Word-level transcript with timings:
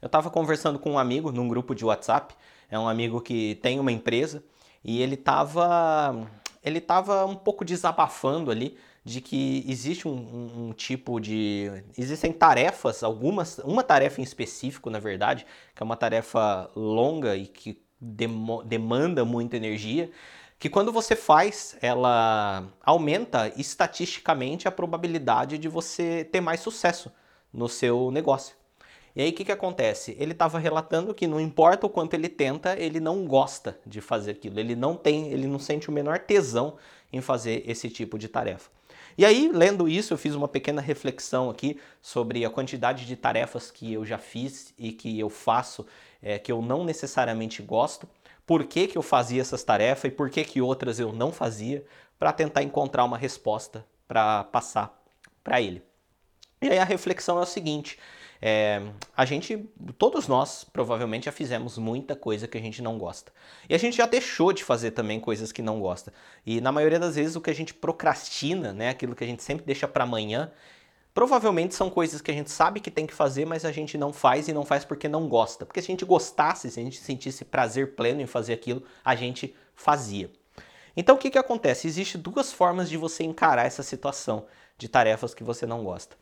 Eu 0.00 0.06
estava 0.06 0.30
conversando 0.30 0.78
com 0.78 0.92
um 0.92 0.98
amigo 0.98 1.32
num 1.32 1.48
grupo 1.48 1.74
de 1.74 1.84
WhatsApp, 1.84 2.34
é 2.70 2.78
um 2.78 2.88
amigo 2.88 3.20
que 3.20 3.56
tem 3.56 3.80
uma 3.80 3.92
empresa, 3.92 4.42
e 4.84 5.02
ele 5.02 5.14
estava 5.14 6.28
ele 6.62 6.80
tava 6.80 7.24
um 7.24 7.34
pouco 7.34 7.64
desabafando 7.64 8.50
ali 8.50 8.76
de 9.04 9.20
que 9.20 9.64
existe 9.66 10.06
um, 10.06 10.12
um, 10.12 10.68
um, 10.68 10.72
tipo 10.72 11.18
de. 11.18 11.82
Existem 11.96 12.32
tarefas, 12.32 13.02
algumas, 13.02 13.58
uma 13.58 13.82
tarefa 13.82 14.20
em 14.20 14.24
específico, 14.24 14.90
na 14.90 14.98
verdade, 14.98 15.46
que 15.74 15.82
é 15.82 15.84
uma 15.84 15.96
tarefa 15.96 16.70
longa 16.76 17.34
e 17.34 17.46
que 17.46 17.80
demo, 17.98 18.62
demanda 18.64 19.24
muita 19.24 19.56
energia, 19.56 20.10
que 20.58 20.68
quando 20.68 20.92
você 20.92 21.16
faz, 21.16 21.76
ela 21.80 22.68
aumenta 22.82 23.50
estatisticamente 23.56 24.68
a 24.68 24.70
probabilidade 24.70 25.56
de 25.56 25.68
você 25.68 26.24
ter 26.24 26.40
mais 26.40 26.60
sucesso 26.60 27.10
no 27.52 27.68
seu 27.68 28.10
negócio. 28.10 28.57
E 29.18 29.22
aí 29.22 29.30
o 29.30 29.32
que, 29.32 29.44
que 29.44 29.50
acontece? 29.50 30.16
Ele 30.16 30.30
estava 30.30 30.60
relatando 30.60 31.12
que 31.12 31.26
não 31.26 31.40
importa 31.40 31.84
o 31.84 31.90
quanto 31.90 32.14
ele 32.14 32.28
tenta, 32.28 32.78
ele 32.78 33.00
não 33.00 33.26
gosta 33.26 33.76
de 33.84 34.00
fazer 34.00 34.30
aquilo. 34.30 34.60
Ele 34.60 34.76
não 34.76 34.94
tem, 34.94 35.32
ele 35.32 35.48
não 35.48 35.58
sente 35.58 35.88
o 35.88 35.92
menor 35.92 36.20
tesão 36.20 36.76
em 37.12 37.20
fazer 37.20 37.64
esse 37.66 37.90
tipo 37.90 38.16
de 38.16 38.28
tarefa. 38.28 38.70
E 39.18 39.24
aí, 39.24 39.50
lendo 39.52 39.88
isso, 39.88 40.14
eu 40.14 40.16
fiz 40.16 40.36
uma 40.36 40.46
pequena 40.46 40.80
reflexão 40.80 41.50
aqui 41.50 41.80
sobre 42.00 42.44
a 42.44 42.50
quantidade 42.50 43.06
de 43.06 43.16
tarefas 43.16 43.72
que 43.72 43.92
eu 43.92 44.06
já 44.06 44.18
fiz 44.18 44.72
e 44.78 44.92
que 44.92 45.18
eu 45.18 45.28
faço, 45.28 45.84
é, 46.22 46.38
que 46.38 46.52
eu 46.52 46.62
não 46.62 46.84
necessariamente 46.84 47.60
gosto, 47.60 48.08
por 48.46 48.62
que, 48.66 48.86
que 48.86 48.96
eu 48.96 49.02
fazia 49.02 49.40
essas 49.40 49.64
tarefas 49.64 50.12
e 50.12 50.14
por 50.14 50.30
que, 50.30 50.44
que 50.44 50.62
outras 50.62 51.00
eu 51.00 51.12
não 51.12 51.32
fazia, 51.32 51.84
para 52.20 52.32
tentar 52.32 52.62
encontrar 52.62 53.02
uma 53.02 53.18
resposta 53.18 53.84
para 54.06 54.44
passar 54.44 54.96
para 55.42 55.60
ele. 55.60 55.82
E 56.62 56.68
aí 56.68 56.78
a 56.78 56.84
reflexão 56.84 57.38
é 57.38 57.42
o 57.42 57.46
seguinte: 57.46 57.98
é, 58.40 58.80
a 59.16 59.24
gente, 59.24 59.68
todos 59.98 60.28
nós, 60.28 60.64
provavelmente 60.64 61.24
já 61.24 61.32
fizemos 61.32 61.76
muita 61.76 62.14
coisa 62.14 62.46
que 62.46 62.56
a 62.56 62.60
gente 62.60 62.80
não 62.80 62.96
gosta. 62.96 63.32
E 63.68 63.74
a 63.74 63.78
gente 63.78 63.96
já 63.96 64.06
deixou 64.06 64.52
de 64.52 64.62
fazer 64.62 64.92
também 64.92 65.18
coisas 65.18 65.50
que 65.50 65.60
não 65.60 65.80
gosta. 65.80 66.12
E 66.46 66.60
na 66.60 66.70
maioria 66.70 67.00
das 67.00 67.16
vezes 67.16 67.34
o 67.34 67.40
que 67.40 67.50
a 67.50 67.54
gente 67.54 67.74
procrastina, 67.74 68.72
né, 68.72 68.90
aquilo 68.90 69.14
que 69.14 69.24
a 69.24 69.26
gente 69.26 69.42
sempre 69.42 69.66
deixa 69.66 69.88
para 69.88 70.04
amanhã, 70.04 70.52
provavelmente 71.12 71.74
são 71.74 71.90
coisas 71.90 72.20
que 72.20 72.30
a 72.30 72.34
gente 72.34 72.50
sabe 72.50 72.78
que 72.78 72.92
tem 72.92 73.06
que 73.06 73.14
fazer, 73.14 73.44
mas 73.44 73.64
a 73.64 73.72
gente 73.72 73.98
não 73.98 74.12
faz 74.12 74.46
e 74.46 74.52
não 74.52 74.64
faz 74.64 74.84
porque 74.84 75.08
não 75.08 75.28
gosta. 75.28 75.66
Porque 75.66 75.82
se 75.82 75.90
a 75.90 75.92
gente 75.92 76.04
gostasse, 76.04 76.70
se 76.70 76.78
a 76.78 76.82
gente 76.82 76.98
sentisse 76.98 77.44
prazer 77.44 77.96
pleno 77.96 78.20
em 78.20 78.26
fazer 78.26 78.52
aquilo, 78.52 78.84
a 79.04 79.16
gente 79.16 79.54
fazia. 79.74 80.30
Então 80.96 81.16
o 81.16 81.18
que, 81.18 81.30
que 81.30 81.38
acontece? 81.38 81.88
Existem 81.88 82.20
duas 82.20 82.52
formas 82.52 82.88
de 82.88 82.96
você 82.96 83.24
encarar 83.24 83.66
essa 83.66 83.82
situação 83.82 84.46
de 84.76 84.88
tarefas 84.88 85.34
que 85.34 85.42
você 85.42 85.66
não 85.66 85.82
gosta. 85.82 86.16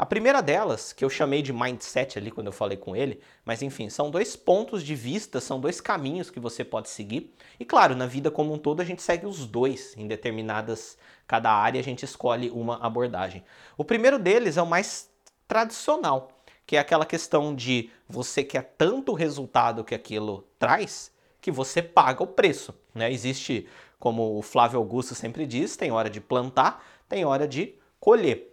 A 0.00 0.06
primeira 0.06 0.40
delas, 0.40 0.94
que 0.94 1.04
eu 1.04 1.10
chamei 1.10 1.42
de 1.42 1.52
mindset 1.52 2.18
ali 2.18 2.30
quando 2.30 2.46
eu 2.46 2.54
falei 2.54 2.78
com 2.78 2.96
ele, 2.96 3.20
mas 3.44 3.60
enfim, 3.60 3.90
são 3.90 4.10
dois 4.10 4.34
pontos 4.34 4.82
de 4.82 4.94
vista, 4.94 5.42
são 5.42 5.60
dois 5.60 5.78
caminhos 5.78 6.30
que 6.30 6.40
você 6.40 6.64
pode 6.64 6.88
seguir. 6.88 7.34
E 7.58 7.66
claro, 7.66 7.94
na 7.94 8.06
vida 8.06 8.30
como 8.30 8.54
um 8.54 8.56
todo 8.56 8.80
a 8.80 8.84
gente 8.84 9.02
segue 9.02 9.26
os 9.26 9.44
dois 9.44 9.94
em 9.98 10.08
determinadas 10.08 10.96
cada 11.28 11.52
área 11.52 11.78
a 11.78 11.84
gente 11.84 12.02
escolhe 12.02 12.48
uma 12.48 12.78
abordagem. 12.78 13.44
O 13.76 13.84
primeiro 13.84 14.18
deles 14.18 14.56
é 14.56 14.62
o 14.62 14.66
mais 14.66 15.10
tradicional, 15.46 16.30
que 16.66 16.76
é 16.76 16.78
aquela 16.78 17.04
questão 17.04 17.54
de 17.54 17.90
você 18.08 18.42
quer 18.42 18.74
tanto 18.78 19.12
resultado 19.12 19.84
que 19.84 19.94
aquilo 19.94 20.48
traz 20.58 21.12
que 21.42 21.50
você 21.50 21.82
paga 21.82 22.22
o 22.22 22.26
preço. 22.26 22.74
Né? 22.94 23.12
Existe, 23.12 23.68
como 23.98 24.38
o 24.38 24.40
Flávio 24.40 24.78
Augusto 24.78 25.14
sempre 25.14 25.46
diz, 25.46 25.76
tem 25.76 25.92
hora 25.92 26.08
de 26.08 26.22
plantar, 26.22 26.82
tem 27.06 27.22
hora 27.22 27.46
de 27.46 27.74
colher. 28.00 28.49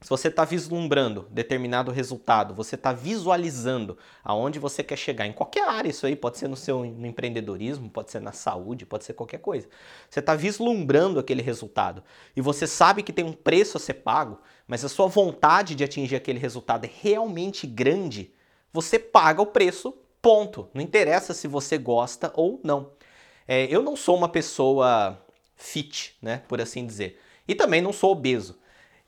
Se 0.00 0.10
você 0.10 0.28
está 0.28 0.44
vislumbrando 0.44 1.26
determinado 1.28 1.90
resultado, 1.90 2.54
você 2.54 2.76
está 2.76 2.92
visualizando 2.92 3.98
aonde 4.22 4.60
você 4.60 4.80
quer 4.84 4.96
chegar, 4.96 5.26
em 5.26 5.32
qualquer 5.32 5.68
área, 5.68 5.88
isso 5.88 6.06
aí 6.06 6.14
pode 6.14 6.38
ser 6.38 6.46
no 6.46 6.54
seu 6.54 6.84
no 6.84 7.04
empreendedorismo, 7.04 7.90
pode 7.90 8.12
ser 8.12 8.20
na 8.20 8.30
saúde, 8.30 8.86
pode 8.86 9.04
ser 9.04 9.14
qualquer 9.14 9.38
coisa. 9.38 9.68
Você 10.08 10.20
está 10.20 10.36
vislumbrando 10.36 11.18
aquele 11.18 11.42
resultado 11.42 12.04
e 12.36 12.40
você 12.40 12.64
sabe 12.64 13.02
que 13.02 13.12
tem 13.12 13.24
um 13.24 13.32
preço 13.32 13.76
a 13.76 13.80
ser 13.80 13.94
pago, 13.94 14.38
mas 14.68 14.84
a 14.84 14.88
sua 14.88 15.08
vontade 15.08 15.74
de 15.74 15.82
atingir 15.82 16.14
aquele 16.14 16.38
resultado 16.38 16.84
é 16.84 16.90
realmente 17.00 17.66
grande, 17.66 18.32
você 18.72 19.00
paga 19.00 19.42
o 19.42 19.46
preço, 19.46 19.92
ponto. 20.22 20.68
Não 20.72 20.80
interessa 20.80 21.34
se 21.34 21.48
você 21.48 21.76
gosta 21.76 22.32
ou 22.36 22.60
não. 22.62 22.92
É, 23.48 23.64
eu 23.64 23.82
não 23.82 23.96
sou 23.96 24.16
uma 24.16 24.28
pessoa 24.28 25.20
fit, 25.56 26.16
né, 26.22 26.42
por 26.46 26.60
assim 26.60 26.86
dizer, 26.86 27.18
e 27.48 27.54
também 27.54 27.82
não 27.82 27.92
sou 27.92 28.12
obeso. 28.12 28.56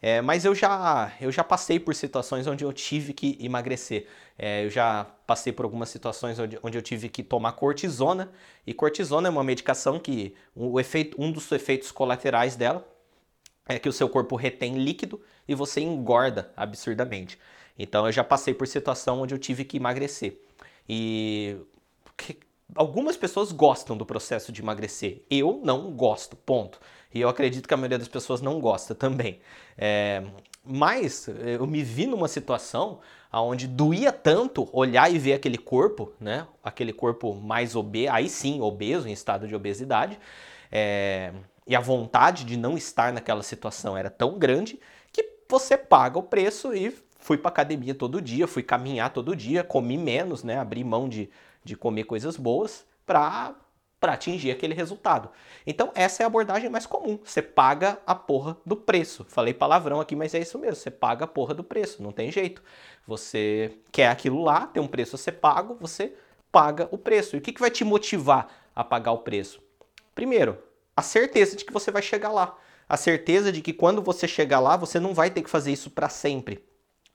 É, 0.02 0.22
mas 0.22 0.44
eu 0.46 0.54
já, 0.54 1.12
eu 1.20 1.30
já 1.30 1.44
passei 1.44 1.78
por 1.78 1.94
situações 1.94 2.46
onde 2.46 2.64
eu 2.64 2.72
tive 2.72 3.12
que 3.12 3.36
emagrecer. 3.38 4.06
É, 4.38 4.64
eu 4.64 4.70
já 4.70 5.04
passei 5.26 5.52
por 5.52 5.64
algumas 5.64 5.90
situações 5.90 6.38
onde, 6.38 6.58
onde 6.62 6.78
eu 6.78 6.82
tive 6.82 7.08
que 7.08 7.22
tomar 7.22 7.52
cortisona. 7.52 8.32
E 8.66 8.72
cortisona 8.72 9.28
é 9.28 9.30
uma 9.30 9.44
medicação 9.44 9.98
que 9.98 10.34
o 10.54 10.80
efeito, 10.80 11.20
um 11.20 11.30
dos 11.30 11.50
efeitos 11.52 11.92
colaterais 11.92 12.56
dela 12.56 12.86
é 13.68 13.78
que 13.78 13.88
o 13.88 13.92
seu 13.92 14.08
corpo 14.08 14.36
retém 14.36 14.78
líquido 14.78 15.20
e 15.46 15.54
você 15.54 15.80
engorda 15.80 16.50
absurdamente. 16.56 17.38
Então 17.78 18.06
eu 18.06 18.12
já 18.12 18.24
passei 18.24 18.54
por 18.54 18.66
situação 18.66 19.20
onde 19.20 19.34
eu 19.34 19.38
tive 19.38 19.64
que 19.64 19.76
emagrecer. 19.76 20.40
E 20.88 21.56
algumas 22.74 23.16
pessoas 23.16 23.52
gostam 23.52 23.96
do 23.96 24.06
processo 24.06 24.52
de 24.52 24.62
emagrecer. 24.62 25.22
Eu 25.30 25.60
não 25.64 25.90
gosto, 25.92 26.36
ponto. 26.36 26.80
E 27.12 27.20
eu 27.20 27.28
acredito 27.28 27.66
que 27.66 27.74
a 27.74 27.76
maioria 27.76 27.98
das 27.98 28.08
pessoas 28.08 28.40
não 28.40 28.60
gosta 28.60 28.94
também. 28.94 29.40
É, 29.76 30.22
mas 30.64 31.28
eu 31.28 31.66
me 31.66 31.82
vi 31.82 32.06
numa 32.06 32.28
situação 32.28 33.00
onde 33.32 33.66
doía 33.66 34.12
tanto 34.12 34.68
olhar 34.72 35.12
e 35.12 35.18
ver 35.18 35.34
aquele 35.34 35.58
corpo, 35.58 36.12
né? 36.20 36.46
Aquele 36.62 36.92
corpo 36.92 37.34
mais 37.34 37.76
obeso, 37.76 38.12
aí 38.12 38.28
sim, 38.28 38.60
obeso, 38.60 39.08
em 39.08 39.12
estado 39.12 39.46
de 39.46 39.54
obesidade. 39.54 40.18
É, 40.70 41.32
e 41.66 41.74
a 41.74 41.80
vontade 41.80 42.44
de 42.44 42.56
não 42.56 42.76
estar 42.76 43.12
naquela 43.12 43.42
situação 43.42 43.96
era 43.96 44.10
tão 44.10 44.38
grande 44.38 44.78
que 45.12 45.24
você 45.48 45.76
paga 45.76 46.18
o 46.18 46.22
preço 46.22 46.74
e 46.74 46.96
fui 47.18 47.36
para 47.36 47.48
academia 47.48 47.94
todo 47.94 48.20
dia, 48.20 48.46
fui 48.46 48.62
caminhar 48.62 49.12
todo 49.12 49.36
dia, 49.36 49.62
comi 49.62 49.96
menos, 49.96 50.42
né? 50.42 50.58
Abri 50.58 50.82
mão 50.82 51.08
de, 51.08 51.30
de 51.64 51.76
comer 51.76 52.04
coisas 52.04 52.36
boas 52.36 52.86
para 53.06 53.54
para 54.00 54.14
atingir 54.14 54.50
aquele 54.50 54.72
resultado. 54.72 55.28
Então, 55.66 55.92
essa 55.94 56.22
é 56.22 56.24
a 56.24 56.26
abordagem 56.26 56.70
mais 56.70 56.86
comum. 56.86 57.18
Você 57.22 57.42
paga 57.42 58.00
a 58.06 58.14
porra 58.14 58.56
do 58.64 58.74
preço. 58.74 59.26
Falei 59.28 59.52
palavrão 59.52 60.00
aqui, 60.00 60.16
mas 60.16 60.34
é 60.34 60.38
isso 60.38 60.58
mesmo. 60.58 60.76
Você 60.76 60.90
paga 60.90 61.26
a 61.26 61.28
porra 61.28 61.52
do 61.52 61.62
preço, 61.62 62.02
não 62.02 62.10
tem 62.10 62.32
jeito. 62.32 62.62
Você 63.06 63.76
quer 63.92 64.08
aquilo 64.08 64.42
lá, 64.42 64.66
tem 64.66 64.82
um 64.82 64.86
preço 64.86 65.16
a 65.16 65.18
ser 65.18 65.32
pago, 65.32 65.76
você 65.78 66.14
paga 66.50 66.88
o 66.90 66.96
preço. 66.96 67.36
E 67.36 67.38
o 67.38 67.42
que, 67.42 67.52
que 67.52 67.60
vai 67.60 67.70
te 67.70 67.84
motivar 67.84 68.48
a 68.74 68.82
pagar 68.82 69.12
o 69.12 69.18
preço? 69.18 69.60
Primeiro, 70.14 70.56
a 70.96 71.02
certeza 71.02 71.54
de 71.54 71.64
que 71.66 71.72
você 71.72 71.90
vai 71.90 72.00
chegar 72.00 72.30
lá. 72.30 72.56
A 72.88 72.96
certeza 72.96 73.52
de 73.52 73.60
que 73.60 73.72
quando 73.72 74.02
você 74.02 74.26
chegar 74.26 74.60
lá, 74.60 74.76
você 74.76 74.98
não 74.98 75.12
vai 75.12 75.30
ter 75.30 75.42
que 75.42 75.50
fazer 75.50 75.72
isso 75.72 75.90
para 75.90 76.08
sempre. 76.08 76.64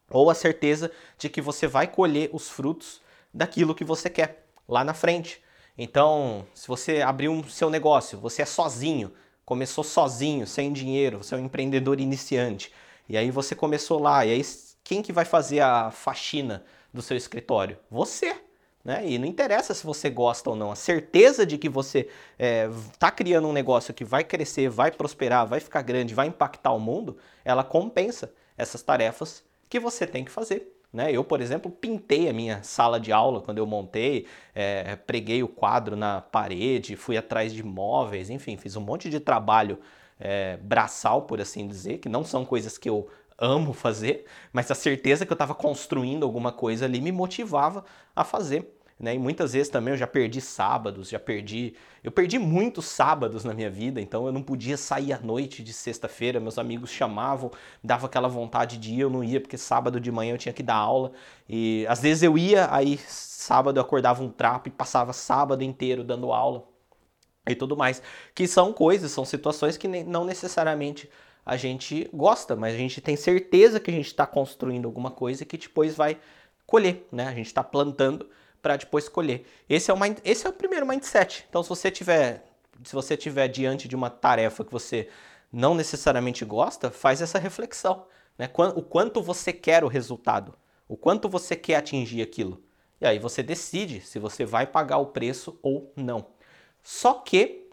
Ou 0.09 0.29
a 0.29 0.35
certeza 0.35 0.91
de 1.17 1.29
que 1.29 1.41
você 1.41 1.65
vai 1.67 1.87
colher 1.87 2.29
os 2.31 2.47
frutos 2.47 3.01
daquilo 3.35 3.75
que 3.75 3.83
você 3.83 4.09
quer 4.09 4.47
lá 4.67 4.83
na 4.83 4.93
frente. 4.93 5.43
Então, 5.77 6.47
se 6.53 6.67
você 6.69 7.01
abrir 7.01 7.27
um 7.27 7.43
seu 7.43 7.69
negócio, 7.69 8.17
você 8.17 8.41
é 8.41 8.45
sozinho, 8.45 9.11
começou 9.45 9.83
sozinho, 9.83 10.47
sem 10.47 10.71
dinheiro, 10.71 11.17
você 11.17 11.35
é 11.35 11.37
um 11.37 11.45
empreendedor 11.45 11.99
iniciante. 11.99 12.71
E 13.09 13.17
aí 13.17 13.29
você 13.29 13.53
começou 13.53 14.01
lá, 14.01 14.25
e 14.25 14.31
aí 14.31 14.41
quem 14.83 15.01
que 15.01 15.11
vai 15.11 15.25
fazer 15.25 15.59
a 15.59 15.91
faxina 15.91 16.63
do 16.93 17.01
seu 17.01 17.17
escritório? 17.17 17.77
Você. 17.91 18.37
Né? 18.83 19.03
E 19.05 19.17
não 19.17 19.25
interessa 19.25 19.73
se 19.73 19.83
você 19.83 20.11
gosta 20.11 20.51
ou 20.51 20.55
não, 20.55 20.71
a 20.71 20.75
certeza 20.75 21.43
de 21.43 21.57
que 21.57 21.67
você 21.67 22.01
está 22.01 22.11
é, 22.37 22.69
tá 22.99 23.11
criando 23.11 23.47
um 23.47 23.53
negócio 23.53 23.93
que 23.95 24.05
vai 24.05 24.23
crescer, 24.23 24.69
vai 24.69 24.91
prosperar, 24.91 25.47
vai 25.47 25.59
ficar 25.59 25.81
grande, 25.81 26.13
vai 26.13 26.27
impactar 26.27 26.71
o 26.71 26.79
mundo, 26.79 27.17
ela 27.43 27.63
compensa 27.63 28.31
essas 28.55 28.83
tarefas 28.83 29.43
que 29.67 29.79
você 29.79 30.05
tem 30.05 30.23
que 30.23 30.29
fazer. 30.29 30.74
Né? 30.95 31.11
Eu, 31.11 31.25
por 31.25 31.41
exemplo, 31.41 31.69
pintei 31.69 32.29
a 32.29 32.33
minha 32.33 32.63
sala 32.63 32.97
de 33.01 33.11
aula 33.11 33.41
quando 33.41 33.57
eu 33.57 33.65
montei, 33.65 34.27
é, 34.55 34.95
preguei 34.95 35.43
o 35.43 35.47
quadro 35.47 35.93
na 35.97 36.21
parede, 36.21 36.95
fui 36.95 37.17
atrás 37.17 37.53
de 37.53 37.61
móveis, 37.61 38.29
enfim, 38.29 38.55
fiz 38.55 38.77
um 38.77 38.81
monte 38.81 39.09
de 39.09 39.19
trabalho 39.19 39.77
é, 40.17 40.55
braçal, 40.55 41.23
por 41.23 41.41
assim 41.41 41.67
dizer, 41.67 41.97
que 41.97 42.07
não 42.07 42.23
são 42.23 42.45
coisas 42.45 42.77
que 42.77 42.89
eu 42.89 43.09
amo 43.37 43.73
fazer, 43.75 44.25
mas 44.53 44.71
a 44.71 44.75
certeza 44.75 45.25
que 45.25 45.33
eu 45.33 45.35
estava 45.35 45.53
construindo 45.53 46.23
alguma 46.23 46.53
coisa 46.53 46.85
ali 46.85 47.01
me 47.01 47.11
motivava 47.11 47.83
a 48.15 48.23
fazer. 48.23 48.74
Né? 48.97 49.15
E 49.15 49.19
muitas 49.19 49.51
vezes 49.53 49.67
também 49.69 49.93
eu 49.93 49.97
já 49.97 50.07
perdi 50.07 50.39
sábados, 50.39 51.09
já 51.09 51.19
perdi. 51.19 51.75
Eu 52.01 52.11
perdi 52.11 52.39
muitos 52.39 52.85
sábados 52.85 53.43
na 53.43 53.53
minha 53.53 53.69
vida, 53.69 53.99
então 53.99 54.25
eu 54.25 54.31
não 54.31 54.41
podia 54.41 54.77
sair 54.77 55.11
à 55.11 55.19
noite 55.19 55.61
de 55.61 55.73
sexta-feira. 55.73 56.39
Meus 56.39 56.57
amigos 56.57 56.89
chamavam, 56.91 57.51
dava 57.83 58.05
aquela 58.05 58.29
vontade 58.29 58.77
de 58.77 58.93
ir, 58.93 59.01
eu 59.01 59.09
não 59.09 59.23
ia, 59.23 59.41
porque 59.41 59.57
sábado 59.57 59.99
de 59.99 60.11
manhã 60.11 60.33
eu 60.33 60.37
tinha 60.37 60.53
que 60.53 60.63
dar 60.63 60.75
aula. 60.75 61.11
E 61.47 61.85
às 61.89 62.01
vezes 62.01 62.23
eu 62.23 62.37
ia, 62.37 62.73
aí 62.73 62.97
sábado 62.97 63.77
eu 63.77 63.81
acordava 63.81 64.23
um 64.23 64.29
trapo 64.29 64.69
e 64.69 64.71
passava 64.71 65.11
sábado 65.11 65.61
inteiro 65.61 66.03
dando 66.03 66.31
aula 66.31 66.63
e 67.47 67.53
tudo 67.53 67.75
mais. 67.75 68.01
Que 68.33 68.47
são 68.47 68.71
coisas, 68.71 69.11
são 69.11 69.25
situações 69.25 69.75
que 69.75 69.87
não 69.87 70.23
necessariamente 70.23 71.09
a 71.45 71.57
gente 71.57 72.09
gosta, 72.13 72.55
mas 72.55 72.73
a 72.73 72.77
gente 72.77 73.01
tem 73.01 73.15
certeza 73.15 73.79
que 73.79 73.91
a 73.91 73.93
gente 73.93 74.07
está 74.07 74.25
construindo 74.25 74.85
alguma 74.85 75.11
coisa 75.11 75.45
que 75.45 75.57
depois 75.57 75.95
vai 75.95 76.17
colher, 76.65 77.05
né? 77.11 77.27
A 77.27 77.33
gente 77.33 77.47
está 77.47 77.63
plantando 77.63 78.27
para 78.65 78.77
depois 78.77 79.07
colher. 79.07 79.45
Esse 79.69 79.91
é, 79.91 79.93
o, 79.93 79.97
esse 80.23 80.47
é 80.47 80.49
o 80.49 80.53
primeiro 80.53 80.87
mindset. 80.87 81.45
Então, 81.47 81.61
se 81.61 81.69
você 81.69 81.91
tiver, 81.91 82.43
se 82.83 82.93
você 82.95 83.15
tiver 83.15 83.47
diante 83.47 83.87
de 83.87 83.95
uma 83.95 84.09
tarefa 84.09 84.65
que 84.65 84.71
você 84.71 85.07
não 85.53 85.75
necessariamente 85.75 86.43
gosta, 86.43 86.89
faz 86.89 87.21
essa 87.21 87.37
reflexão. 87.37 88.07
Né? 88.35 88.49
O 88.75 88.81
quanto 88.81 89.21
você 89.21 89.53
quer 89.53 89.83
o 89.83 89.87
resultado, 89.87 90.55
o 90.87 90.97
quanto 90.97 91.29
você 91.29 91.55
quer 91.55 91.75
atingir 91.75 92.23
aquilo. 92.23 92.59
E 92.99 93.05
aí 93.05 93.19
você 93.19 93.43
decide 93.43 94.01
se 94.01 94.17
você 94.17 94.43
vai 94.43 94.65
pagar 94.65 94.97
o 94.97 95.07
preço 95.07 95.59
ou 95.61 95.93
não. 95.95 96.25
Só 96.81 97.13
que, 97.13 97.69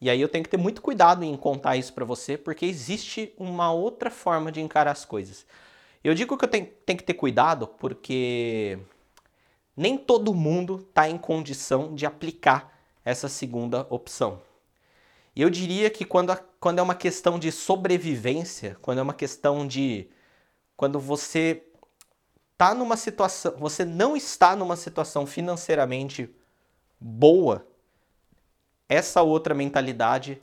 e 0.00 0.08
aí 0.08 0.22
eu 0.22 0.28
tenho 0.28 0.42
que 0.42 0.48
ter 0.48 0.56
muito 0.56 0.80
cuidado 0.80 1.22
em 1.22 1.36
contar 1.36 1.76
isso 1.76 1.92
para 1.92 2.06
você, 2.06 2.38
porque 2.38 2.64
existe 2.64 3.34
uma 3.36 3.74
outra 3.74 4.10
forma 4.10 4.50
de 4.50 4.62
encarar 4.62 4.92
as 4.92 5.04
coisas. 5.04 5.44
Eu 6.02 6.14
digo 6.14 6.34
que 6.38 6.46
eu 6.46 6.48
tenho, 6.48 6.66
tenho 6.86 6.98
que 6.98 7.04
ter 7.04 7.12
cuidado 7.12 7.66
porque 7.66 8.78
nem 9.80 9.96
todo 9.96 10.34
mundo 10.34 10.84
está 10.86 11.08
em 11.08 11.16
condição 11.16 11.94
de 11.94 12.04
aplicar 12.04 12.70
essa 13.02 13.30
segunda 13.30 13.86
opção. 13.88 14.42
E 15.34 15.40
eu 15.40 15.48
diria 15.48 15.88
que 15.88 16.04
quando, 16.04 16.36
quando 16.60 16.80
é 16.80 16.82
uma 16.82 16.94
questão 16.94 17.38
de 17.38 17.50
sobrevivência, 17.50 18.76
quando 18.82 18.98
é 18.98 19.02
uma 19.02 19.14
questão 19.14 19.66
de. 19.66 20.10
Quando 20.76 21.00
você 21.00 21.64
está 22.52 22.74
numa 22.74 22.94
situação. 22.94 23.54
Você 23.56 23.82
não 23.86 24.14
está 24.14 24.54
numa 24.54 24.76
situação 24.76 25.24
financeiramente 25.24 26.28
boa, 27.00 27.66
essa 28.86 29.22
outra 29.22 29.54
mentalidade 29.54 30.42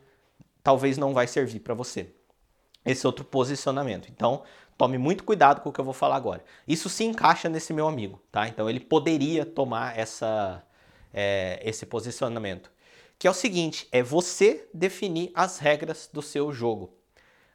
talvez 0.63 0.97
não 0.97 1.13
vai 1.13 1.27
servir 1.27 1.59
para 1.59 1.75
você. 1.75 2.09
Esse 2.83 3.05
outro 3.05 3.23
posicionamento. 3.23 4.09
Então, 4.09 4.41
Tome 4.77 4.97
muito 4.97 5.24
cuidado 5.24 5.62
com 5.62 5.69
o 5.69 5.74
que 5.74 5.81
eu 5.81 5.85
vou 5.85 5.94
falar 5.94 6.15
agora. 6.15 6.44
Isso 6.68 6.88
se 6.88 7.03
encaixa 7.03 7.50
nesse 7.50 7.74
meu 7.74 7.88
amigo, 7.88 8.21
tá? 8.31 8.47
Então 8.47 8.69
ele 8.69 8.79
poderia 8.79 9.45
tomar 9.45 9.97
essa, 9.97 10.63
é, 11.12 11.59
esse 11.63 11.85
posicionamento. 11.85 12.71
Que 13.18 13.27
é 13.27 13.31
o 13.31 13.33
seguinte, 13.33 13.88
é 13.91 14.03
você 14.03 14.68
definir 14.71 15.31
as 15.33 15.57
regras 15.57 16.07
do 16.13 16.21
seu 16.21 16.53
jogo. 16.53 16.94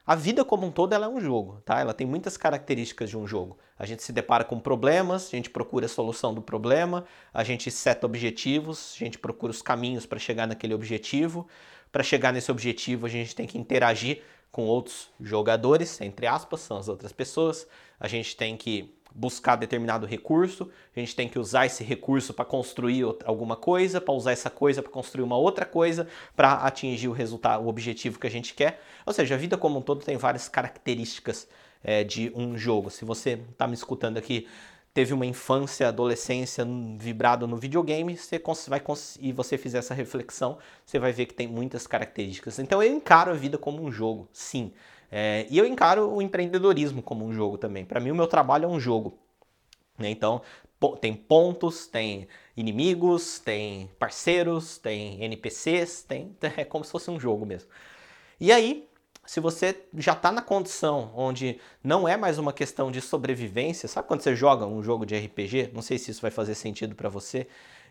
A 0.04 0.16
vida 0.16 0.44
como 0.44 0.66
um 0.66 0.72
todo 0.72 0.92
ela 0.94 1.06
é 1.06 1.08
um 1.08 1.20
jogo, 1.20 1.62
tá? 1.64 1.78
Ela 1.78 1.94
tem 1.94 2.04
muitas 2.04 2.36
características 2.36 3.08
de 3.08 3.16
um 3.16 3.24
jogo. 3.24 3.56
A 3.78 3.86
gente 3.86 4.02
se 4.02 4.12
depara 4.12 4.42
com 4.42 4.58
problemas, 4.58 5.28
a 5.28 5.30
gente 5.30 5.48
procura 5.48 5.86
a 5.86 5.88
solução 5.88 6.34
do 6.34 6.42
problema, 6.42 7.04
a 7.32 7.44
gente 7.44 7.70
seta 7.70 8.04
objetivos, 8.04 8.94
a 8.96 8.98
gente 8.98 9.16
procura 9.16 9.52
os 9.52 9.62
caminhos 9.62 10.04
para 10.04 10.18
chegar 10.18 10.48
naquele 10.48 10.74
objetivo. 10.74 11.46
Para 11.92 12.02
chegar 12.02 12.32
nesse 12.32 12.50
objetivo, 12.50 13.06
a 13.06 13.08
gente 13.08 13.36
tem 13.36 13.46
que 13.46 13.56
interagir 13.56 14.22
com 14.52 14.66
outros 14.66 15.08
jogadores, 15.18 16.00
entre 16.02 16.26
aspas, 16.26 16.60
são 16.60 16.76
as 16.76 16.86
outras 16.86 17.10
pessoas. 17.10 17.66
A 17.98 18.06
gente 18.06 18.36
tem 18.36 18.56
que 18.56 18.94
buscar 19.14 19.56
determinado 19.56 20.06
recurso, 20.06 20.70
a 20.94 21.00
gente 21.00 21.16
tem 21.16 21.28
que 21.28 21.38
usar 21.38 21.66
esse 21.66 21.82
recurso 21.82 22.32
para 22.32 22.44
construir 22.44 23.04
alguma 23.24 23.56
coisa, 23.56 24.00
para 24.00 24.14
usar 24.14 24.32
essa 24.32 24.50
coisa 24.50 24.82
para 24.82 24.90
construir 24.90 25.24
uma 25.24 25.36
outra 25.36 25.64
coisa, 25.64 26.06
para 26.36 26.54
atingir 26.54 27.08
o 27.08 27.12
resultado, 27.12 27.64
o 27.64 27.68
objetivo 27.68 28.18
que 28.18 28.26
a 28.26 28.30
gente 28.30 28.54
quer. 28.54 28.82
Ou 29.04 29.12
seja, 29.12 29.34
a 29.34 29.38
vida 29.38 29.56
como 29.56 29.78
um 29.78 29.82
todo 29.82 30.04
tem 30.04 30.16
várias 30.16 30.48
características 30.48 31.48
é, 31.82 32.04
de 32.04 32.32
um 32.34 32.56
jogo. 32.56 32.90
Se 32.90 33.04
você 33.04 33.40
está 33.50 33.66
me 33.66 33.74
escutando 33.74 34.18
aqui 34.18 34.46
teve 34.94 35.14
uma 35.14 35.24
infância, 35.24 35.88
adolescência 35.88 36.66
vibrado 36.98 37.46
no 37.46 37.56
videogame, 37.56 38.16
você 38.16 38.40
vai 38.68 38.82
e 39.20 39.32
você 39.32 39.56
fizer 39.56 39.78
essa 39.78 39.94
reflexão, 39.94 40.58
você 40.84 40.98
vai 40.98 41.12
ver 41.12 41.26
que 41.26 41.34
tem 41.34 41.48
muitas 41.48 41.86
características. 41.86 42.58
Então 42.58 42.82
eu 42.82 42.94
encaro 42.94 43.30
a 43.30 43.34
vida 43.34 43.56
como 43.56 43.82
um 43.82 43.90
jogo, 43.90 44.28
sim. 44.32 44.72
É, 45.10 45.46
e 45.50 45.58
eu 45.58 45.66
encaro 45.66 46.10
o 46.10 46.22
empreendedorismo 46.22 47.02
como 47.02 47.24
um 47.24 47.32
jogo 47.34 47.58
também. 47.58 47.84
Para 47.84 48.00
mim, 48.00 48.10
o 48.10 48.14
meu 48.14 48.26
trabalho 48.26 48.64
é 48.64 48.68
um 48.68 48.80
jogo. 48.80 49.18
Né? 49.98 50.08
Então, 50.08 50.40
tem 51.00 51.14
pontos, 51.14 51.86
tem 51.86 52.26
inimigos, 52.56 53.38
tem 53.38 53.90
parceiros, 53.98 54.78
tem 54.78 55.22
NPCs, 55.22 56.02
tem, 56.02 56.34
é 56.56 56.64
como 56.64 56.84
se 56.84 56.90
fosse 56.90 57.10
um 57.10 57.20
jogo 57.20 57.44
mesmo. 57.44 57.68
E 58.40 58.50
aí, 58.50 58.88
se 59.24 59.40
você 59.40 59.76
já 59.94 60.12
está 60.12 60.32
na 60.32 60.42
condição 60.42 61.12
onde 61.14 61.60
não 61.82 62.08
é 62.08 62.16
mais 62.16 62.38
uma 62.38 62.52
questão 62.52 62.90
de 62.90 63.00
sobrevivência, 63.00 63.88
sabe 63.88 64.08
quando 64.08 64.20
você 64.20 64.34
joga 64.34 64.66
um 64.66 64.82
jogo 64.82 65.06
de 65.06 65.16
RPG? 65.16 65.70
Não 65.72 65.80
sei 65.80 65.96
se 65.98 66.10
isso 66.10 66.22
vai 66.22 66.30
fazer 66.30 66.54
sentido 66.54 66.94
para 66.94 67.08
você. 67.08 67.46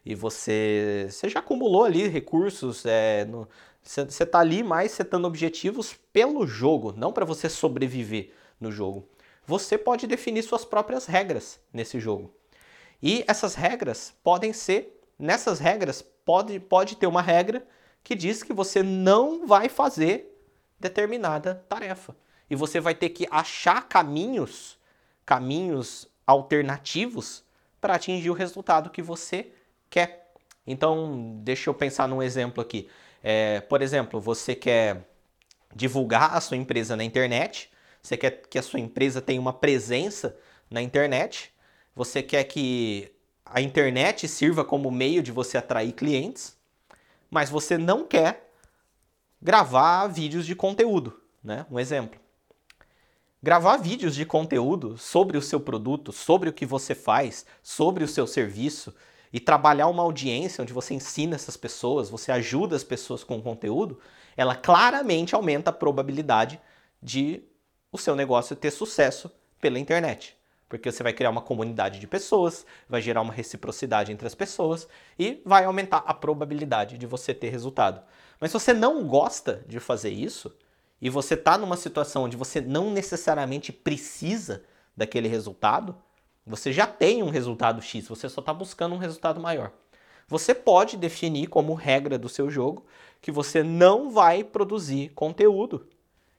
E 0.06 0.16
você, 0.16 1.07
você 1.10 1.30
já 1.30 1.39
acumulou 1.39 1.86
ali 1.86 2.07
recursos, 2.07 2.86
é, 2.86 3.24
no, 3.25 3.48
você 3.83 4.24
está 4.24 4.39
ali 4.39 4.62
mais 4.63 4.92
setando 4.92 5.28
objetivos 5.28 5.95
pelo 6.12 6.45
jogo, 6.45 6.94
não 6.98 7.13
para 7.13 7.25
você 7.25 7.48
sobreviver 7.48 8.31
no 8.60 8.72
jogo. 8.72 9.07
Você 9.45 9.77
pode 9.77 10.07
definir 10.07 10.44
suas 10.44 10.66
próprias 10.66 11.06
regras 11.06 11.60
nesse 11.74 12.00
jogo. 12.00 12.34
E 13.01 13.24
essas 13.27 13.56
regras 13.56 14.13
podem 14.24 14.54
ser, 14.54 15.01
nessas 15.18 15.60
regras, 15.60 16.01
pode, 16.01 16.60
pode 16.60 16.95
ter 16.95 17.07
uma 17.07 17.22
regra 17.22 17.66
que 18.04 18.16
diz 18.16 18.44
que 18.44 18.54
você 18.54 18.84
não 18.84 19.48
vai 19.48 19.69
fazer 19.69 20.31
determinada 20.81 21.63
tarefa. 21.69 22.16
E 22.50 22.56
você 22.56 22.80
vai 22.80 22.94
ter 22.94 23.10
que 23.10 23.28
achar 23.31 23.88
caminhos, 23.88 24.78
caminhos 25.25 26.07
alternativos 26.28 27.44
para 27.80 27.95
atingir 27.95 28.30
o 28.30 28.33
resultado 28.33 28.89
que 28.89 29.01
você 29.01 29.54
quer. 29.89 30.33
Então, 30.68 31.39
deixa 31.44 31.69
eu 31.69 31.74
pensar 31.74 32.07
num 32.07 32.22
exemplo 32.22 32.62
aqui. 32.62 32.89
É, 33.24 33.62
por 33.62 33.81
exemplo, 33.81 34.19
você 34.19 34.54
quer 34.56 35.07
divulgar 35.74 36.36
a 36.36 36.42
sua 36.42 36.57
empresa 36.57 36.95
na 36.95 37.04
internet, 37.04 37.72
você 38.01 38.18
quer 38.18 38.42
que 38.50 38.60
a 38.60 38.63
sua 38.63 38.80
empresa 38.80 39.22
tenha 39.22 39.39
uma 39.39 39.54
presença 39.54 40.36
na 40.69 40.81
internet, 40.81 41.54
você 41.95 42.22
quer 42.22 42.44
que 42.44 43.12
a 43.45 43.62
internet 43.62 44.27
sirva 44.27 44.66
como 44.66 44.89
meio 44.92 45.22
de 45.22 45.31
você 45.31 45.57
atrair 45.57 45.94
clientes, 45.94 46.57
mas 47.30 47.50
você 47.50 47.77
não 47.77 48.06
quer 48.06 48.50
gravar 49.41 50.07
vídeos 50.07 50.45
de 50.45 50.55
conteúdo, 50.55 51.19
né? 51.43 51.65
Um 51.71 51.79
exemplo. 51.79 52.19
Gravar 53.41 53.77
vídeos 53.77 54.13
de 54.13 54.23
conteúdo 54.23 54.97
sobre 54.97 55.35
o 55.38 55.41
seu 55.41 55.59
produto, 55.59 56.11
sobre 56.11 56.49
o 56.49 56.53
que 56.53 56.65
você 56.65 56.93
faz, 56.93 57.45
sobre 57.63 58.03
o 58.03 58.07
seu 58.07 58.27
serviço 58.27 58.93
e 59.33 59.39
trabalhar 59.39 59.88
uma 59.88 60.03
audiência 60.03 60.61
onde 60.61 60.73
você 60.73 60.93
ensina 60.93 61.35
essas 61.35 61.57
pessoas, 61.57 62.09
você 62.09 62.31
ajuda 62.31 62.75
as 62.75 62.83
pessoas 62.83 63.23
com 63.23 63.38
o 63.38 63.41
conteúdo, 63.41 63.99
ela 64.38 64.55
claramente 64.55 65.33
aumenta 65.33 65.71
a 65.71 65.73
probabilidade 65.73 66.61
de 67.01 67.43
o 67.91 67.97
seu 67.97 68.15
negócio 68.15 68.55
ter 68.55 68.69
sucesso 68.69 69.31
pela 69.59 69.79
internet. 69.79 70.38
Porque 70.71 70.89
você 70.89 71.03
vai 71.03 71.12
criar 71.12 71.29
uma 71.29 71.41
comunidade 71.41 72.00
de 72.00 72.07
pessoas, 72.07 72.65
vai 72.88 73.01
gerar 73.01 73.19
uma 73.19 73.33
reciprocidade 73.33 74.09
entre 74.09 74.25
as 74.25 74.33
pessoas 74.33 74.88
e 75.19 75.41
vai 75.46 75.65
aumentar 75.65 75.98
a 75.98 76.13
probabilidade 76.13 76.98
de 76.98 77.05
você 77.05 77.34
ter 77.34 77.50
resultado. 77.50 78.01
Mas 78.39 78.51
se 78.51 78.53
você 78.57 78.74
não 78.74 79.05
gosta 79.05 79.65
de 79.67 79.81
fazer 79.81 80.12
isso 80.12 80.50
e 81.01 81.10
você 81.10 81.34
está 81.34 81.57
numa 81.57 81.75
situação 81.75 82.24
onde 82.24 82.38
você 82.38 82.62
não 82.62 82.89
necessariamente 82.89 83.74
precisa 83.74 84.63
daquele 84.96 85.27
resultado, 85.27 85.93
você 86.46 86.72
já 86.72 86.88
tem 86.88 87.22
um 87.22 87.29
resultado 87.29 87.81
X, 87.81 88.07
você 88.07 88.29
só 88.29 88.39
está 88.39 88.53
buscando 88.53 88.96
um 88.96 88.98
resultado 88.98 89.41
maior. 89.41 89.74
Você 90.25 90.55
pode 90.55 90.96
definir 90.96 91.48
como 91.48 91.74
regra 91.74 92.17
do 92.17 92.29
seu 92.29 92.50
jogo 92.50 92.86
que 93.22 93.29
você 93.29 93.62
não 93.62 94.10
vai 94.10 94.41
produzir 94.41 95.10
conteúdo 95.10 95.86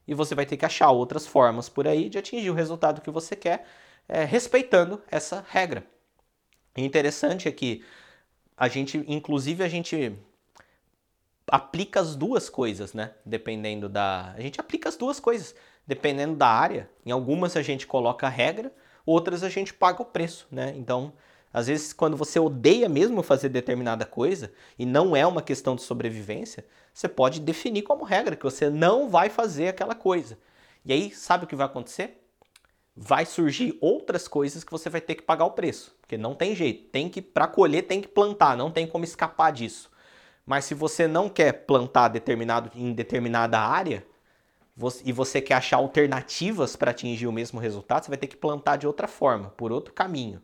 e 0.09 0.15
você 0.15 0.35
vai 0.35 0.47
ter 0.47 0.57
que 0.57 0.65
achar 0.65 0.91
outras 0.91 1.27
formas 1.27 1.69
por 1.69 1.87
aí 1.87 2.09
de 2.09 2.17
atingir 2.17 2.49
o 2.49 2.55
resultado 2.55 3.03
que 3.03 3.11
você 3.11 3.37
quer, 3.37 3.67
é, 4.09 4.25
respeitando 4.25 5.03
essa 5.11 5.45
regra. 5.49 5.85
O 6.77 6.81
interessante 6.81 7.49
é 7.49 7.53
que 7.53 7.85
a 8.57 8.69
gente, 8.69 9.03
inclusive, 9.09 9.63
a 9.63 9.69
gente 9.69 10.17
aplica 11.47 12.01
as 12.01 12.15
duas 12.17 12.49
coisas, 12.49 12.95
né? 12.95 13.13
Dependendo 13.25 13.89
da. 13.89 14.33
A 14.37 14.41
gente 14.41 14.61
aplica 14.61 14.89
as 14.89 14.97
duas 14.97 15.21
coisas, 15.21 15.55
dependendo 15.87 16.37
da 16.37 16.49
área. 16.49 16.89
Em 17.05 17.11
algumas 17.11 17.57
a 17.57 17.63
gente 17.63 17.87
coloca 17.87 18.27
a 18.27 18.31
regra, 18.31 18.73
outras 19.05 19.43
a 19.43 19.49
gente 19.49 19.75
paga 19.75 20.03
o 20.03 20.07
preço, 20.07 20.47
né? 20.51 20.73
Então, 20.77 21.13
às 21.53 21.67
vezes, 21.67 21.93
quando 21.93 22.17
você 22.17 22.39
odeia 22.39 22.89
mesmo 22.89 23.23
fazer 23.23 23.51
determinada 23.51 24.07
coisa 24.07 24.53
e 24.79 24.87
não 24.87 25.15
é 25.15 25.27
uma 25.27 25.43
questão 25.43 25.77
de 25.77 25.83
sobrevivência, 25.83 26.65
você 26.95 27.09
pode 27.09 27.41
definir 27.41 27.83
como 27.83 28.05
regra 28.05 28.35
que 28.35 28.45
você 28.45 28.71
não 28.71 29.11
vai 29.11 29.29
fazer 29.29 29.69
aquela 29.69 29.95
coisa. 29.95 30.39
E 30.85 30.93
aí, 30.93 31.11
sabe 31.11 31.45
o 31.45 31.47
que 31.47 31.57
vai 31.57 31.67
acontecer? 31.67 32.22
Vai 32.95 33.25
surgir 33.25 33.77
outras 33.81 34.29
coisas 34.29 34.63
que 34.63 34.71
você 34.71 34.91
vai 34.91 35.01
ter 35.01 35.15
que 35.15 35.23
pagar 35.23 35.47
o 35.47 35.53
preço, 35.53 35.97
porque 36.01 36.19
não 36.19 36.35
tem 36.35 36.55
jeito. 36.55 36.91
Tem 36.91 37.09
que 37.09 37.23
para 37.23 37.47
colher, 37.47 37.83
tem 37.83 38.01
que 38.01 38.09
plantar, 38.09 38.57
não 38.57 38.71
tem 38.71 38.87
como 38.87 39.05
escapar 39.05 39.51
disso. 39.51 39.91
Mas 40.45 40.65
se 40.67 40.75
você 40.75 41.07
não 41.07 41.29
quer 41.29 41.53
plantar 41.53 42.09
determinado, 42.09 42.71
em 42.75 42.93
determinada 42.93 43.59
área 43.59 44.05
você, 44.77 45.03
e 45.07 45.13
você 45.13 45.41
quer 45.41 45.55
achar 45.55 45.77
alternativas 45.77 46.77
para 46.77 46.91
atingir 46.91 47.27
o 47.27 47.33
mesmo 47.33 47.61
resultado, 47.61 48.05
você 48.05 48.11
vai 48.11 48.19
ter 48.19 48.27
que 48.27 48.37
plantar 48.37 48.77
de 48.77 48.87
outra 48.87 49.07
forma, 49.07 49.51
por 49.51 49.73
outro 49.73 49.95
caminho. 49.95 50.43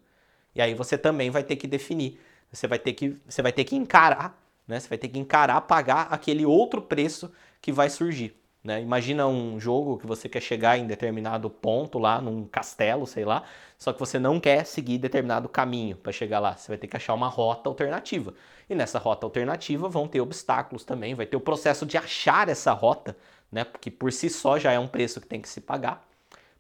E 0.55 0.63
aí 0.63 0.75
você 0.75 0.97
também 0.97 1.31
vai 1.31 1.43
ter 1.43 1.57
que 1.57 1.67
definir. 1.67 2.19
Você 2.53 2.67
vai 2.67 2.79
ter 2.79 2.93
que, 2.95 3.17
você 3.29 3.43
vai 3.43 3.53
ter 3.53 3.65
que 3.65 3.77
encarar, 3.77 4.41
né? 4.67 4.81
Você 4.81 4.89
vai 4.89 4.99
ter 4.99 5.09
que 5.09 5.19
encarar, 5.19 5.61
pagar 5.63 6.09
aquele 6.11 6.47
outro 6.47 6.81
preço 6.81 7.31
que 7.61 7.73
vai 7.73 7.91
surgir. 7.91 8.35
Né? 8.69 8.83
Imagina 8.83 9.27
um 9.27 9.59
jogo 9.59 9.97
que 9.97 10.07
você 10.07 10.29
quer 10.29 10.43
chegar 10.43 10.77
em 10.77 10.87
determinado 10.87 11.49
ponto 11.49 11.99
lá, 11.99 12.21
num 12.21 12.47
castelo, 12.47 13.07
sei 13.07 13.25
lá, 13.25 13.45
só 13.79 13.95
que 13.95 13.99
você 13.99 14.19
não 14.19 14.39
quer 14.39 14.67
seguir 14.67 14.99
determinado 14.99 15.49
caminho 15.49 15.97
para 15.97 16.13
chegar 16.13 16.39
lá. 16.39 16.55
Você 16.55 16.69
vai 16.69 16.77
ter 16.77 16.87
que 16.87 16.95
achar 16.95 17.15
uma 17.15 17.29
rota 17.29 17.71
alternativa. 17.71 18.35
E 18.69 18.75
nessa 18.75 18.99
rota 18.99 19.25
alternativa 19.25 19.89
vão 19.89 20.07
ter 20.07 20.21
obstáculos 20.21 20.85
também, 20.85 21.15
vai 21.15 21.25
ter 21.25 21.35
o 21.35 21.41
processo 21.41 21.87
de 21.87 21.97
achar 21.97 22.51
essa 22.51 22.71
rota, 22.75 23.17
né? 23.51 23.65
Porque 23.65 23.91
por 23.91 24.13
si 24.13 24.29
só 24.29 24.59
já 24.59 24.71
é 24.71 24.79
um 24.79 24.87
preço 24.87 25.19
que 25.19 25.27
tem 25.27 25.41
que 25.41 25.49
se 25.49 25.63
pagar, 25.63 26.07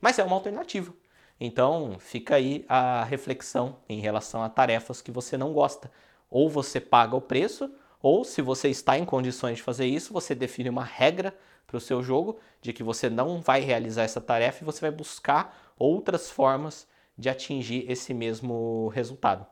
mas 0.00 0.18
é 0.18 0.24
uma 0.24 0.34
alternativa. 0.34 0.94
Então 1.38 1.96
fica 1.98 2.36
aí 2.36 2.64
a 2.70 3.04
reflexão 3.04 3.76
em 3.86 4.00
relação 4.00 4.42
a 4.42 4.48
tarefas 4.48 5.02
que 5.02 5.10
você 5.10 5.36
não 5.36 5.52
gosta. 5.52 5.90
Ou 6.30 6.48
você 6.48 6.80
paga 6.80 7.14
o 7.14 7.20
preço, 7.20 7.70
ou 8.00 8.24
se 8.24 8.40
você 8.40 8.70
está 8.70 8.96
em 8.96 9.04
condições 9.04 9.58
de 9.58 9.62
fazer 9.62 9.84
isso, 9.84 10.10
você 10.10 10.34
define 10.34 10.70
uma 10.70 10.84
regra 10.84 11.34
para 11.68 11.76
o 11.76 11.80
seu 11.80 12.02
jogo 12.02 12.38
de 12.60 12.72
que 12.72 12.82
você 12.82 13.08
não 13.08 13.40
vai 13.40 13.60
realizar 13.60 14.02
essa 14.02 14.20
tarefa 14.20 14.64
e 14.64 14.66
você 14.66 14.80
vai 14.80 14.90
buscar 14.90 15.74
outras 15.78 16.30
formas 16.30 16.88
de 17.16 17.28
atingir 17.28 17.84
esse 17.88 18.12
mesmo 18.14 18.88
resultado. 18.88 19.46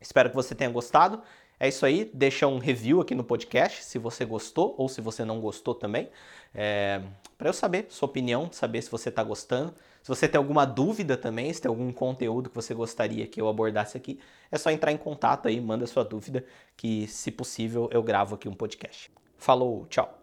Espero 0.00 0.30
que 0.30 0.36
você 0.36 0.54
tenha 0.54 0.70
gostado. 0.70 1.20
É 1.58 1.68
isso 1.68 1.84
aí, 1.84 2.10
deixa 2.12 2.46
um 2.46 2.58
review 2.58 3.00
aqui 3.00 3.14
no 3.14 3.22
podcast 3.22 3.84
se 3.84 3.98
você 3.98 4.24
gostou 4.24 4.74
ou 4.78 4.88
se 4.88 5.00
você 5.00 5.24
não 5.24 5.40
gostou 5.40 5.74
também, 5.74 6.10
é, 6.54 7.00
para 7.38 7.48
eu 7.48 7.52
saber 7.52 7.86
sua 7.88 8.08
opinião, 8.08 8.50
saber 8.50 8.82
se 8.82 8.90
você 8.90 9.10
está 9.10 9.22
gostando. 9.22 9.72
Se 10.02 10.08
você 10.08 10.26
tem 10.26 10.38
alguma 10.38 10.64
dúvida 10.64 11.16
também, 11.16 11.52
se 11.52 11.60
tem 11.60 11.68
algum 11.68 11.92
conteúdo 11.92 12.50
que 12.50 12.56
você 12.56 12.74
gostaria 12.74 13.26
que 13.28 13.40
eu 13.40 13.48
abordasse 13.48 13.96
aqui, 13.96 14.18
é 14.50 14.58
só 14.58 14.70
entrar 14.70 14.90
em 14.90 14.96
contato 14.96 15.46
aí, 15.46 15.60
manda 15.60 15.86
sua 15.86 16.04
dúvida, 16.04 16.44
que 16.76 17.06
se 17.06 17.30
possível 17.30 17.88
eu 17.92 18.02
gravo 18.02 18.34
aqui 18.34 18.48
um 18.48 18.54
podcast. 18.54 19.10
Falou, 19.38 19.86
tchau! 19.86 20.21